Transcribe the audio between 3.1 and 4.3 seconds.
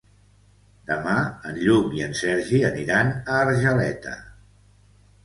a Argeleta.